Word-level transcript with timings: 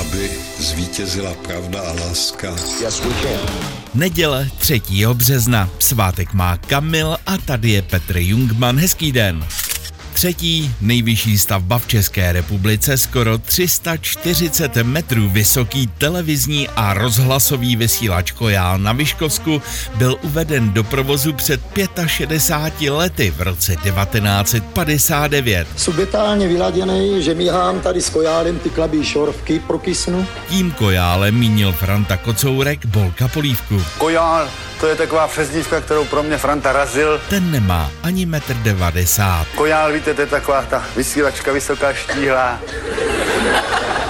Aby 0.00 0.30
zvítězila 0.58 1.34
pravda 1.34 1.80
a 1.80 1.92
láska. 1.92 2.50
Yes, 2.80 3.00
we 3.00 3.14
can. 3.22 3.54
Neděle 3.94 4.50
3. 4.58 4.82
března. 5.12 5.68
Svátek 5.78 6.32
má 6.32 6.56
Kamil 6.56 7.16
a 7.26 7.38
tady 7.38 7.70
je 7.70 7.82
Petr 7.82 8.16
Jungman. 8.16 8.78
Hezký 8.78 9.12
den. 9.12 9.46
Třetí 10.18 10.74
nejvyšší 10.80 11.38
stavba 11.38 11.78
v 11.78 11.86
České 11.86 12.32
republice, 12.32 12.98
skoro 12.98 13.38
340 13.38 14.76
metrů 14.76 15.28
vysoký 15.28 15.86
televizní 15.86 16.68
a 16.68 16.94
rozhlasový 16.94 17.76
vysílač 17.76 18.30
Kojál 18.30 18.78
na 18.78 18.92
Vyškovsku 18.92 19.62
byl 19.94 20.16
uveden 20.22 20.72
do 20.72 20.84
provozu 20.84 21.32
před 21.32 21.60
65 22.06 22.90
lety 22.90 23.30
v 23.30 23.42
roce 23.42 23.76
1959. 23.76 25.68
Subetálně 25.76 26.48
vyladěný, 26.48 27.22
že 27.22 27.34
míhám 27.34 27.80
tady 27.80 28.00
s 28.00 28.10
Kojálem 28.10 28.58
ty 28.58 28.70
klabí 28.70 29.04
šorvky 29.04 29.60
prokysnu. 29.60 30.26
Tím 30.48 30.70
Kojálem 30.70 31.34
mínil 31.34 31.72
Franta 31.72 32.16
Kocourek 32.16 32.86
Bolka 32.86 33.28
Polívku. 33.28 33.82
Kojál, 33.98 34.48
to 34.80 34.86
je 34.86 34.96
taková 34.96 35.28
přezdívka, 35.28 35.80
kterou 35.80 36.04
pro 36.04 36.22
mě 36.22 36.38
Franta 36.38 36.72
razil. 36.72 37.20
Ten 37.28 37.50
nemá 37.50 37.90
ani 38.02 38.26
metr 38.26 38.54
90. 38.54 39.46
Kojál, 39.54 39.92
víte, 39.92 40.14
to 40.14 40.20
je 40.20 40.26
taková 40.26 40.62
ta 40.62 40.84
vysílačka 40.96 41.52
vysoká 41.52 41.92
štíhlá. 41.92 42.60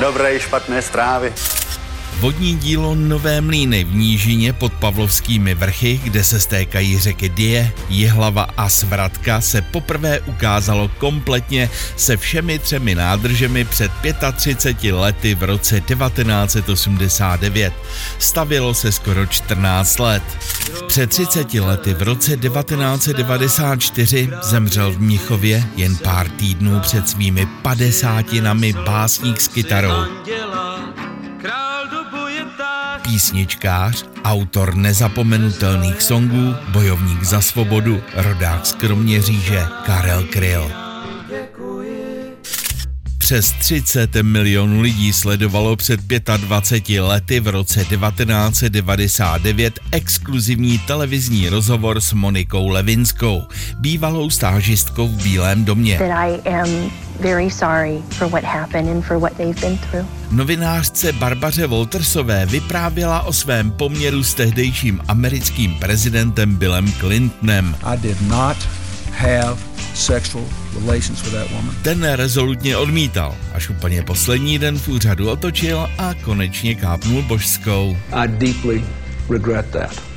Dobré 0.00 0.34
i 0.34 0.40
špatné 0.40 0.82
strávy. 0.82 1.32
Vodní 2.20 2.56
dílo 2.56 2.94
Nové 2.94 3.40
mlýny 3.40 3.84
v 3.84 3.94
Nížině 3.94 4.52
pod 4.52 4.72
Pavlovskými 4.72 5.54
vrchy, 5.54 6.00
kde 6.04 6.24
se 6.24 6.40
stékají 6.40 6.98
řeky 6.98 7.28
Die, 7.28 7.72
Jihlava 7.88 8.42
a 8.56 8.68
Svratka, 8.68 9.40
se 9.40 9.62
poprvé 9.62 10.20
ukázalo 10.20 10.90
kompletně 10.98 11.70
se 11.96 12.16
všemi 12.16 12.58
třemi 12.58 12.94
nádržemi 12.94 13.64
před 13.64 13.92
35 14.36 14.92
lety 14.92 15.34
v 15.34 15.42
roce 15.42 15.80
1989. 15.80 17.72
Stavilo 18.18 18.74
se 18.74 18.92
skoro 18.92 19.26
14 19.26 19.98
let. 19.98 20.22
Před 20.86 21.10
30 21.10 21.54
lety 21.54 21.94
v 21.94 22.02
roce 22.02 22.36
1994 22.36 24.30
zemřel 24.42 24.92
v 24.92 25.00
Mnichově 25.00 25.64
jen 25.76 25.96
pár 25.96 26.28
týdnů 26.28 26.80
před 26.80 27.08
svými 27.08 27.46
padesátinami 27.62 28.72
básník 28.72 29.40
s 29.40 29.48
kytarou 29.48 30.06
písničkář, 33.12 34.04
autor 34.24 34.74
nezapomenutelných 34.74 36.02
songů, 36.02 36.54
bojovník 36.68 37.22
za 37.22 37.40
svobodu, 37.40 38.02
rodák 38.14 38.66
z 38.66 38.72
Kroměříže, 38.72 39.66
Karel 39.86 40.24
Kryl. 40.24 40.70
Přes 43.18 43.52
30 43.52 44.14
milionů 44.22 44.80
lidí 44.80 45.12
sledovalo 45.12 45.76
před 45.76 46.00
25 46.36 47.00
lety 47.00 47.40
v 47.40 47.48
roce 47.48 47.84
1999 47.84 49.80
exkluzivní 49.90 50.78
televizní 50.78 51.48
rozhovor 51.48 52.00
s 52.00 52.12
Monikou 52.12 52.68
Levinskou, 52.68 53.42
bývalou 53.78 54.30
stážistkou 54.30 55.08
v 55.08 55.22
Bílém 55.22 55.64
domě. 55.64 55.98
Very 57.22 57.50
sorry 57.50 58.02
for 58.10 58.28
what 58.28 58.44
happened 58.44 58.88
and 58.88 59.04
for 59.04 59.18
what 59.18 59.32
they've 59.36 59.60
been 59.60 59.78
through. 59.78 60.06
Novinářce 60.30 61.12
Barbaře 61.12 61.66
Woltersové 61.66 62.46
vyprávěla 62.46 63.22
o 63.22 63.32
svém 63.32 63.70
poměru 63.70 64.24
s 64.24 64.34
tehdejším 64.34 65.00
americkým 65.08 65.74
prezidentem 65.74 66.54
Billem 66.56 66.92
Clintonem. 66.92 67.76
I 67.82 67.96
did 67.96 68.20
not 68.28 68.56
have 69.18 69.56
sexual 69.94 70.44
relations 70.80 71.22
with 71.22 71.32
that 71.32 71.50
woman. 71.50 71.74
Ten 71.82 72.04
rezolutně 72.04 72.76
odmítal, 72.76 73.36
až 73.54 73.68
úplně 73.68 74.02
poslední 74.02 74.58
den 74.58 74.78
v 74.78 74.88
úřadu 74.88 75.30
otočil 75.30 75.88
a 75.98 76.14
konečně 76.14 76.74
kápnul 76.74 77.22
božskou. 77.22 77.96
I 78.12 78.28
deeply 78.28 78.84
regret 79.30 79.66
that. 79.70 80.11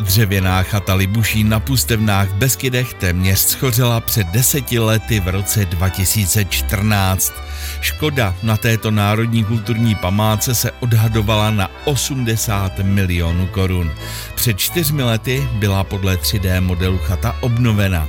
Dřevěná 0.00 0.62
chata 0.62 0.94
Libuší 0.94 1.44
na 1.44 1.60
Pustevnách 1.60 2.28
v 2.28 2.34
Beskydech 2.34 2.94
téměř 2.94 3.38
schořela 3.38 4.00
před 4.00 4.26
deseti 4.26 4.78
lety 4.78 5.20
v 5.20 5.28
roce 5.28 5.64
2014. 5.64 7.32
Škoda 7.80 8.34
na 8.42 8.56
této 8.56 8.90
národní 8.90 9.44
kulturní 9.44 9.94
památce 9.94 10.54
se 10.54 10.70
odhadovala 10.70 11.50
na 11.50 11.70
80 11.84 12.78
milionů 12.78 13.46
korun. 13.46 13.92
Před 14.34 14.58
čtyřmi 14.58 15.02
lety 15.02 15.48
byla 15.52 15.84
podle 15.84 16.16
3D 16.16 16.60
modelu 16.60 16.98
chata 16.98 17.36
obnovena. 17.40 18.08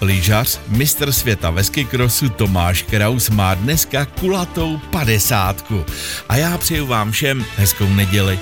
Lyžař, 0.00 0.60
mistr 0.68 1.12
světa 1.12 1.50
ve 1.50 1.64
skikrosu 1.64 2.28
Tomáš 2.28 2.82
Kraus 2.82 3.30
má 3.30 3.54
dneska 3.54 4.04
kulatou 4.04 4.78
padesátku. 4.78 5.84
A 6.28 6.36
já 6.36 6.58
přeju 6.58 6.86
vám 6.86 7.12
všem 7.12 7.44
hezkou 7.56 7.88
neděli. 7.88 8.38